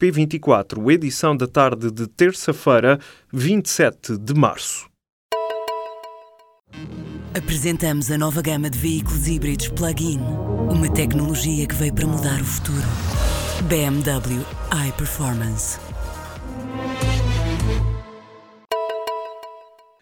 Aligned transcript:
P24, 0.00 0.92
edição 0.92 1.36
da 1.36 1.46
tarde 1.46 1.90
de 1.90 2.06
terça-feira, 2.06 2.98
27 3.32 4.16
de 4.16 4.32
março. 4.34 4.88
Apresentamos 7.36 8.10
a 8.10 8.18
nova 8.18 8.40
gama 8.40 8.70
de 8.70 8.78
veículos 8.78 9.26
híbridos 9.26 9.68
plug-in. 9.68 10.20
Uma 10.70 10.88
tecnologia 10.92 11.66
que 11.66 11.74
veio 11.74 11.94
para 11.94 12.06
mudar 12.06 12.40
o 12.40 12.44
futuro. 12.44 12.86
BMW 13.68 14.44
iPerformance. 14.88 15.87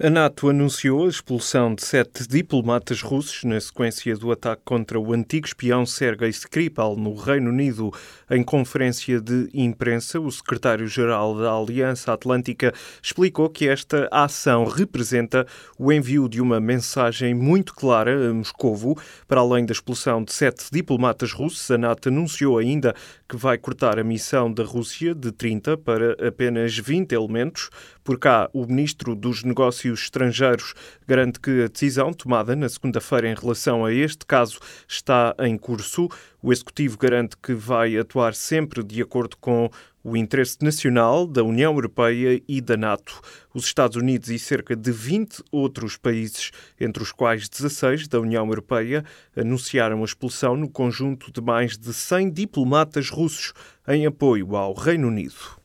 A 0.00 0.08
NATO 0.08 0.48
anunciou 0.48 1.06
a 1.06 1.08
expulsão 1.08 1.74
de 1.74 1.84
sete 1.84 2.24
diplomatas 2.28 3.02
russos 3.02 3.42
na 3.42 3.60
sequência 3.60 4.16
do 4.16 4.30
ataque 4.30 4.62
contra 4.64 4.96
o 4.96 5.12
antigo 5.12 5.44
espião 5.44 5.84
Sergei 5.84 6.28
Skripal 6.28 6.94
no 6.94 7.16
Reino 7.16 7.50
Unido. 7.50 7.92
Em 8.30 8.44
conferência 8.44 9.20
de 9.20 9.48
imprensa, 9.52 10.20
o 10.20 10.30
secretário-geral 10.30 11.36
da 11.36 11.52
Aliança 11.52 12.12
Atlântica 12.12 12.72
explicou 13.02 13.50
que 13.50 13.66
esta 13.66 14.08
ação 14.12 14.66
representa 14.66 15.44
o 15.76 15.92
envio 15.92 16.28
de 16.28 16.40
uma 16.40 16.60
mensagem 16.60 17.34
muito 17.34 17.74
clara 17.74 18.30
a 18.30 18.32
Moscovo. 18.32 18.96
Para 19.26 19.40
além 19.40 19.66
da 19.66 19.72
expulsão 19.72 20.22
de 20.22 20.32
sete 20.32 20.66
diplomatas 20.70 21.32
russos, 21.32 21.68
a 21.72 21.76
NATO 21.76 22.08
anunciou 22.08 22.56
ainda 22.56 22.94
que 23.28 23.36
vai 23.36 23.58
cortar 23.58 23.98
a 23.98 24.04
missão 24.04 24.52
da 24.52 24.62
Rússia 24.62 25.12
de 25.12 25.32
30 25.32 25.76
para 25.76 26.12
apenas 26.24 26.78
20 26.78 27.10
elementos. 27.10 27.68
Por 28.08 28.18
cá, 28.18 28.48
o 28.54 28.64
ministro 28.64 29.14
dos 29.14 29.44
Negócios 29.44 30.04
Estrangeiros 30.04 30.72
garante 31.06 31.38
que 31.38 31.64
a 31.64 31.68
decisão 31.68 32.10
tomada 32.10 32.56
na 32.56 32.66
segunda-feira 32.66 33.28
em 33.28 33.34
relação 33.34 33.84
a 33.84 33.92
este 33.92 34.24
caso 34.24 34.58
está 34.88 35.34
em 35.40 35.58
curso. 35.58 36.08
O 36.42 36.50
executivo 36.50 36.96
garante 36.96 37.36
que 37.36 37.52
vai 37.52 37.98
atuar 37.98 38.34
sempre 38.34 38.82
de 38.82 39.02
acordo 39.02 39.36
com 39.36 39.68
o 40.02 40.16
interesse 40.16 40.56
nacional 40.62 41.26
da 41.26 41.44
União 41.44 41.74
Europeia 41.74 42.42
e 42.48 42.62
da 42.62 42.78
NATO. 42.78 43.20
Os 43.52 43.66
Estados 43.66 43.98
Unidos 43.98 44.30
e 44.30 44.38
cerca 44.38 44.74
de 44.74 44.90
20 44.90 45.44
outros 45.52 45.98
países, 45.98 46.50
entre 46.80 47.02
os 47.02 47.12
quais 47.12 47.46
16 47.46 48.08
da 48.08 48.18
União 48.18 48.46
Europeia, 48.46 49.04
anunciaram 49.36 50.00
a 50.00 50.06
expulsão 50.06 50.56
no 50.56 50.70
conjunto 50.70 51.30
de 51.30 51.42
mais 51.42 51.76
de 51.76 51.92
100 51.92 52.30
diplomatas 52.30 53.10
russos 53.10 53.52
em 53.86 54.06
apoio 54.06 54.56
ao 54.56 54.72
Reino 54.72 55.08
Unido. 55.08 55.57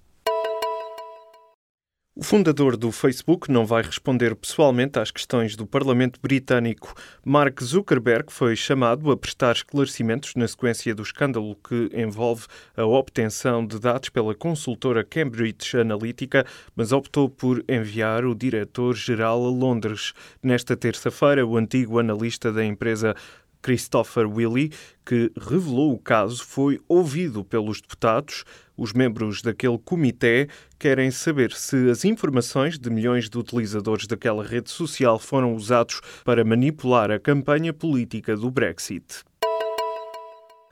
O 2.24 2.26
fundador 2.26 2.78
do 2.78 2.90
Facebook 2.90 3.52
não 3.52 3.66
vai 3.66 3.84
responder 3.84 4.34
pessoalmente 4.34 4.98
às 4.98 5.12
questões 5.12 5.58
do 5.58 5.68
Parlamento 5.68 6.22
Britânico. 6.22 6.94
Mark 7.26 7.62
Zuckerberg 7.62 8.32
foi 8.32 8.56
chamado 8.56 9.12
a 9.12 9.18
prestar 9.18 9.52
esclarecimentos 9.52 10.34
na 10.36 10.48
sequência 10.48 10.96
do 10.96 11.04
escândalo 11.04 11.54
que 11.58 11.92
envolve 11.94 12.46
a 12.78 12.86
obtenção 12.86 13.68
de 13.68 13.78
dados 13.78 14.08
pela 14.08 14.34
consultora 14.34 15.04
Cambridge 15.04 15.78
Analytica, 15.78 16.46
mas 16.78 16.94
optou 16.94 17.28
por 17.28 17.62
enviar 17.68 18.24
o 18.24 18.34
diretor-geral 18.34 19.46
a 19.46 19.50
Londres. 19.50 20.14
Nesta 20.42 20.78
terça-feira, 20.78 21.46
o 21.46 21.58
antigo 21.58 22.00
analista 22.00 22.54
da 22.54 22.64
empresa 22.64 23.18
Christopher 23.64 24.30
Willey, 24.30 24.72
que 25.04 25.32
revelou 25.40 25.94
o 25.94 25.98
caso, 25.98 26.46
foi 26.46 26.80
ouvido 26.88 27.44
pelos 27.44 27.82
deputados. 27.82 28.44
Os 28.78 28.94
membros 28.94 29.42
daquele 29.42 29.80
comitê 29.80 30.48
querem 30.78 31.10
saber 31.10 31.54
se 31.54 31.90
as 31.90 32.06
informações 32.06 32.78
de 32.78 32.90
milhões 32.90 33.30
de 33.30 33.38
utilizadores 33.38 34.06
daquela 34.06 34.44
rede 34.44 34.70
social 34.70 35.18
foram 35.18 35.56
usados 35.56 36.02
para 36.24 36.44
manipular 36.44 37.10
a 37.10 37.20
campanha 37.20 37.74
política 37.74 38.36
do 38.36 38.52
Brexit. 38.52 39.24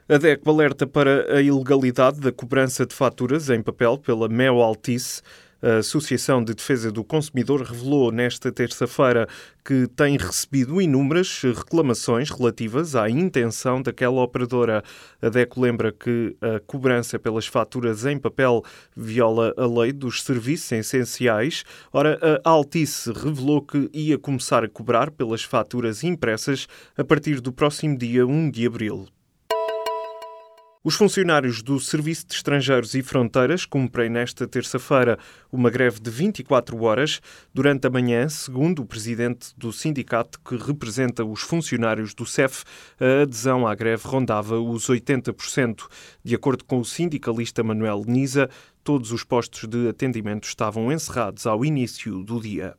A 0.10 0.18
DECO 0.18 0.50
alerta 0.50 0.86
para 0.86 1.38
a 1.38 1.42
ilegalidade 1.42 2.20
da 2.20 2.34
cobrança 2.34 2.86
de 2.86 2.94
faturas 2.94 3.50
em 3.50 3.62
papel 3.62 3.98
pela 3.98 4.28
Mel 4.28 4.62
Altice. 4.62 5.22
A 5.62 5.78
Associação 5.78 6.44
de 6.44 6.56
Defesa 6.56 6.92
do 6.92 7.04
Consumidor 7.04 7.62
revelou 7.62 8.12
nesta 8.12 8.52
terça-feira 8.52 9.28
que 9.64 9.88
tem 9.96 10.18
recebido 10.18 10.82
inúmeras 10.82 11.42
reclamações 11.44 12.32
relativas 12.32 12.96
à 12.96 13.08
intenção 13.08 13.80
daquela 13.80 14.24
operadora. 14.24 14.84
A 15.22 15.30
DECO 15.30 15.62
lembra 15.62 15.92
que 15.92 16.36
a 16.42 16.60
cobrança 16.60 17.20
pelas 17.20 17.46
faturas 17.46 18.06
em 18.06 18.18
papel 18.18 18.64
viola 18.98 19.54
a 19.56 19.68
lei 19.68 19.92
dos 19.92 20.24
serviços 20.24 20.72
essenciais. 20.72 21.64
Ora, 21.94 22.20
a 22.44 22.50
Altice 22.50 23.12
revelou 23.12 23.62
que 23.62 23.88
ia 23.94 24.18
começar 24.18 24.64
a 24.64 24.70
cobrar 24.70 25.12
pelas 25.12 25.44
faturas 25.44 26.04
impressas 26.04 26.68
a 26.98 27.04
partir 27.04 27.40
do 27.40 27.54
próximo 27.54 27.96
dia 27.96 28.26
1 28.26 28.50
de 28.50 28.66
abril. 28.66 29.08
Os 30.84 30.96
funcionários 30.96 31.62
do 31.62 31.80
Serviço 31.80 32.26
de 32.26 32.34
Estrangeiros 32.34 32.96
e 32.96 33.04
Fronteiras 33.04 33.68
cumprem 33.68 34.10
nesta 34.10 34.48
terça-feira 34.48 35.20
uma 35.52 35.70
greve 35.70 36.00
de 36.00 36.10
24 36.10 36.82
horas. 36.82 37.22
Durante 37.54 37.86
a 37.86 37.90
manhã, 37.92 38.28
segundo 38.28 38.82
o 38.82 38.86
presidente 38.88 39.54
do 39.56 39.72
sindicato 39.72 40.40
que 40.40 40.56
representa 40.56 41.24
os 41.24 41.42
funcionários 41.42 42.16
do 42.16 42.26
CEF, 42.26 42.64
a 43.00 43.22
adesão 43.22 43.68
à 43.68 43.76
greve 43.76 44.08
rondava 44.08 44.60
os 44.60 44.88
80%. 44.88 45.88
De 46.24 46.34
acordo 46.34 46.66
com 46.66 46.80
o 46.80 46.86
sindicalista 46.86 47.64
Manuel 47.64 48.04
Niza, 48.08 48.50
todos 48.84 49.12
os 49.12 49.24
postos 49.24 49.70
de 49.70 49.88
atendimento 49.88 50.46
estavam 50.46 50.92
encerrados 50.92 51.46
ao 51.46 51.64
início 51.64 52.24
do 52.24 52.42
dia. 52.42 52.76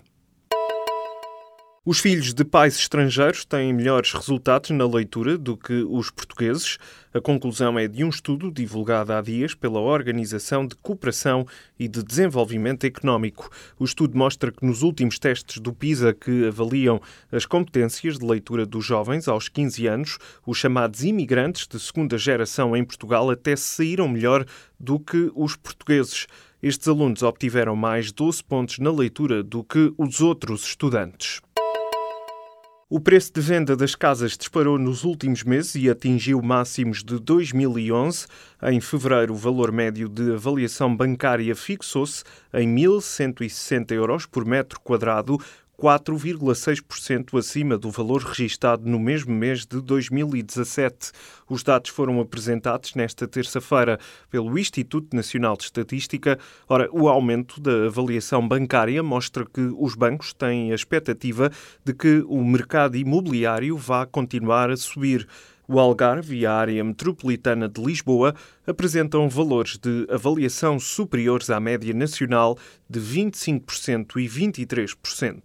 Os 1.84 1.98
filhos 1.98 2.32
de 2.32 2.44
pais 2.44 2.76
estrangeiros 2.76 3.44
têm 3.44 3.72
melhores 3.72 4.12
resultados 4.12 4.70
na 4.70 4.87
leitura 4.87 5.37
do 5.37 5.56
que 5.56 5.84
os 5.91 6.12
portugueses. 6.12 6.78
A 7.12 7.20
conclusão 7.20 7.76
é 7.76 7.88
de 7.88 8.04
um 8.04 8.09
estudo 8.09 8.53
divulgado 8.53 9.12
há 9.12 9.20
dias 9.20 9.53
pela 9.53 9.81
Organização 9.81 10.65
de 10.65 10.76
Cooperação 10.76 11.44
e 11.76 11.88
de 11.88 12.04
Desenvolvimento 12.04 12.84
Económico. 12.84 13.50
O 13.81 13.84
estudo 13.84 14.16
mostra 14.16 14.53
que 14.53 14.65
nos 14.65 14.82
últimos 14.82 15.19
testes 15.19 15.59
do 15.59 15.72
PISA 15.72 16.15
que 16.15 16.47
avaliam 16.47 17.00
as 17.32 17.47
competências 17.47 18.16
de 18.16 18.25
leitura 18.25 18.64
dos 18.64 18.84
jovens 18.84 19.26
aos 19.26 19.49
15 19.49 19.84
anos, 19.88 20.19
os 20.47 20.59
chamados 20.59 21.03
imigrantes 21.03 21.66
de 21.66 21.81
segunda 21.81 22.16
geração 22.16 22.76
em 22.76 22.84
Portugal 22.84 23.28
até 23.28 23.56
saíram 23.56 24.06
melhor 24.06 24.47
do 24.78 25.00
que 25.00 25.32
os 25.34 25.56
portugueses. 25.56 26.28
Estes 26.62 26.87
alunos 26.87 27.25
obtiveram 27.25 27.75
mais 27.75 28.12
12 28.12 28.44
pontos 28.44 28.78
na 28.78 28.93
leitura 28.93 29.43
do 29.43 29.64
que 29.64 29.93
os 29.99 30.20
outros 30.20 30.62
estudantes. 30.62 31.41
O 32.94 33.00
preço 33.00 33.32
de 33.32 33.41
venda 33.41 33.75
das 33.75 33.94
casas 33.94 34.36
disparou 34.36 34.78
nos 34.78 35.03
últimos 35.03 35.42
meses 35.44 35.76
e 35.76 35.88
atingiu 35.88 36.42
máximos 36.42 37.03
de 37.03 37.19
2011. 37.19 38.26
Em 38.64 38.82
fevereiro, 38.82 39.32
o 39.32 39.36
valor 39.38 39.72
médio 39.72 40.10
de 40.10 40.34
avaliação 40.34 40.94
bancária 40.94 41.56
fixou-se 41.56 42.22
em 42.52 42.69
1.160 42.69 43.92
euros 43.92 44.26
por 44.26 44.44
metro 44.44 44.78
quadrado, 44.78 45.38
4,6% 45.78 47.38
acima 47.38 47.76
do 47.76 47.90
valor 47.90 48.22
registado 48.22 48.88
no 48.88 48.98
mesmo 48.98 49.34
mês 49.34 49.66
de 49.66 49.80
2017. 49.80 51.10
Os 51.48 51.62
dados 51.62 51.90
foram 51.90 52.20
apresentados 52.20 52.94
nesta 52.94 53.26
terça-feira 53.26 53.98
pelo 54.30 54.58
Instituto 54.58 55.16
Nacional 55.16 55.56
de 55.56 55.64
Estatística. 55.64 56.38
Ora, 56.68 56.88
o 56.92 57.08
aumento 57.08 57.60
da 57.60 57.86
avaliação 57.86 58.46
bancária 58.46 59.02
mostra 59.02 59.44
que 59.44 59.72
os 59.78 59.94
bancos 59.94 60.32
têm 60.32 60.72
a 60.72 60.74
expectativa 60.74 61.50
de 61.84 61.92
que 61.92 62.24
o 62.28 62.44
mercado 62.44 62.96
imobiliário 62.96 63.76
vá 63.76 64.06
continuar 64.06 64.70
a 64.70 64.76
subir. 64.76 65.26
O 65.72 65.80
Algarve 65.80 66.36
e 66.36 66.44
a 66.44 66.52
área 66.52 66.84
metropolitana 66.84 67.66
de 67.66 67.82
Lisboa 67.82 68.34
apresentam 68.66 69.26
valores 69.26 69.78
de 69.78 70.06
avaliação 70.10 70.78
superiores 70.78 71.48
à 71.48 71.58
média 71.58 71.94
nacional 71.94 72.58
de 72.90 73.00
25% 73.00 74.16
e 74.16 74.28
23%. 74.28 75.40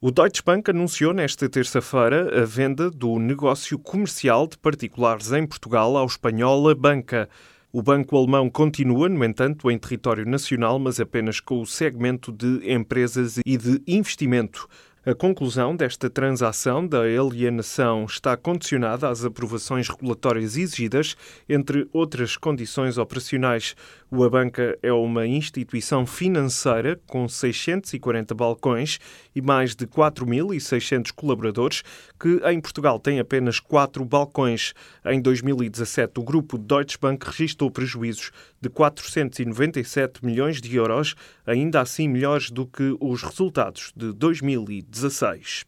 O 0.00 0.10
Deutsche 0.10 0.42
Bank 0.44 0.68
anunciou 0.68 1.12
nesta 1.12 1.48
terça-feira 1.48 2.42
a 2.42 2.44
venda 2.44 2.90
do 2.90 3.16
negócio 3.20 3.78
comercial 3.78 4.48
de 4.48 4.58
particulares 4.58 5.30
em 5.30 5.46
Portugal 5.46 5.96
ao 5.96 6.06
espanhol 6.06 6.74
Banca. 6.74 7.28
O 7.72 7.80
banco 7.80 8.16
alemão 8.16 8.50
continua, 8.50 9.08
no 9.08 9.24
entanto, 9.24 9.70
em 9.70 9.78
território 9.78 10.26
nacional, 10.26 10.80
mas 10.80 10.98
apenas 10.98 11.38
com 11.38 11.60
o 11.60 11.66
segmento 11.66 12.32
de 12.32 12.72
empresas 12.72 13.38
e 13.46 13.56
de 13.56 13.80
investimento. 13.86 14.68
A 15.08 15.14
conclusão 15.14 15.76
desta 15.76 16.10
transação 16.10 16.84
da 16.84 17.02
alienação 17.02 18.06
está 18.06 18.36
condicionada 18.36 19.08
às 19.08 19.24
aprovações 19.24 19.88
regulatórias 19.88 20.56
exigidas, 20.56 21.16
entre 21.48 21.88
outras 21.92 22.36
condições 22.36 22.98
operacionais. 22.98 23.76
O 24.10 24.24
Abanca 24.24 24.76
é 24.82 24.92
uma 24.92 25.24
instituição 25.24 26.04
financeira 26.04 27.00
com 27.06 27.28
640 27.28 28.34
balcões 28.34 28.98
e 29.32 29.40
mais 29.40 29.76
de 29.76 29.86
4.600 29.86 31.12
colaboradores, 31.12 31.84
que 32.18 32.40
em 32.44 32.60
Portugal 32.60 32.98
tem 32.98 33.20
apenas 33.20 33.60
4 33.60 34.04
balcões. 34.04 34.74
Em 35.04 35.20
2017, 35.20 36.18
o 36.18 36.24
grupo 36.24 36.58
Deutsche 36.58 36.98
Bank 37.00 37.24
registrou 37.24 37.70
prejuízos 37.70 38.32
de 38.60 38.68
497 38.68 40.26
milhões 40.26 40.60
de 40.60 40.74
euros, 40.74 41.14
ainda 41.46 41.80
assim 41.80 42.08
melhores 42.08 42.50
do 42.50 42.66
que 42.66 42.96
os 43.00 43.22
resultados 43.22 43.92
de 43.94 44.12
2017. 44.12 44.95
16. 44.96 45.66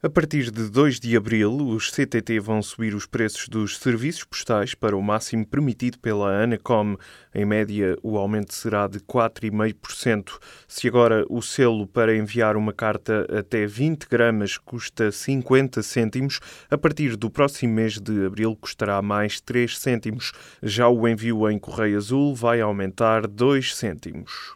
A 0.00 0.08
partir 0.08 0.52
de 0.52 0.70
2 0.70 1.00
de 1.00 1.16
abril, 1.16 1.50
os 1.56 1.90
CTT 1.90 2.38
vão 2.38 2.62
subir 2.62 2.94
os 2.94 3.04
preços 3.04 3.48
dos 3.48 3.78
serviços 3.78 4.22
postais 4.22 4.72
para 4.72 4.96
o 4.96 5.02
máximo 5.02 5.44
permitido 5.44 5.98
pela 5.98 6.40
Anacom. 6.40 6.96
Em 7.34 7.44
média, 7.44 7.98
o 8.00 8.16
aumento 8.16 8.54
será 8.54 8.86
de 8.86 9.00
4,5%. 9.00 10.38
Se 10.68 10.86
agora 10.86 11.26
o 11.28 11.42
selo 11.42 11.84
para 11.84 12.16
enviar 12.16 12.56
uma 12.56 12.72
carta 12.72 13.26
até 13.36 13.66
20 13.66 14.04
gramas 14.08 14.56
custa 14.56 15.10
50 15.10 15.82
cêntimos, 15.82 16.38
a 16.70 16.78
partir 16.78 17.16
do 17.16 17.28
próximo 17.28 17.74
mês 17.74 17.98
de 17.98 18.24
abril 18.24 18.54
custará 18.54 19.02
mais 19.02 19.40
3 19.40 19.76
cêntimos. 19.76 20.30
Já 20.62 20.88
o 20.88 21.08
envio 21.08 21.50
em 21.50 21.58
correio 21.58 21.96
azul 21.96 22.36
vai 22.36 22.60
aumentar 22.60 23.26
2 23.26 23.74
cêntimos. 23.74 24.54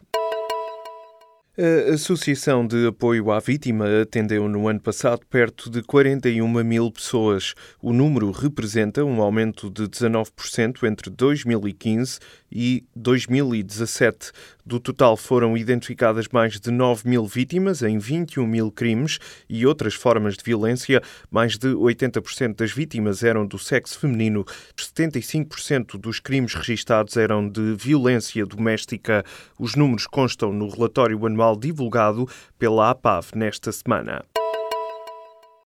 A 1.55 1.93
Associação 1.93 2.65
de 2.65 2.87
Apoio 2.87 3.29
à 3.29 3.39
Vítima 3.39 3.85
atendeu 4.01 4.49
no 4.49 4.67
ano 4.67 4.79
passado 4.79 5.21
perto 5.29 5.69
de 5.69 5.83
41 5.83 6.47
mil 6.63 6.91
pessoas. 6.91 7.53
O 7.79 7.93
número 7.93 8.31
representa 8.31 9.05
um 9.05 9.21
aumento 9.21 9.69
de 9.69 9.83
19% 9.83 10.81
entre 10.81 11.11
2015 11.11 12.17
e 12.53 12.85
2017. 12.95 14.31
Do 14.65 14.79
total 14.79 15.17
foram 15.17 15.57
identificadas 15.57 16.27
mais 16.31 16.59
de 16.59 16.71
9 16.71 17.09
mil 17.09 17.25
vítimas 17.25 17.81
em 17.81 17.97
21 17.97 18.45
mil 18.45 18.71
crimes 18.71 19.19
e 19.49 19.65
outras 19.65 19.93
formas 19.93 20.37
de 20.37 20.43
violência. 20.43 21.01
Mais 21.29 21.57
de 21.57 21.69
80% 21.69 22.55
das 22.55 22.71
vítimas 22.71 23.23
eram 23.23 23.45
do 23.45 23.57
sexo 23.57 23.99
feminino. 23.99 24.45
75% 24.77 25.97
dos 25.97 26.19
crimes 26.19 26.53
registados 26.53 27.17
eram 27.17 27.49
de 27.49 27.75
violência 27.75 28.45
doméstica. 28.45 29.25
Os 29.59 29.75
números 29.75 30.07
constam 30.07 30.53
no 30.53 30.69
relatório 30.69 31.25
anual 31.25 31.57
divulgado 31.57 32.29
pela 32.57 32.91
APAV 32.91 33.31
nesta 33.35 33.71
semana. 33.71 34.23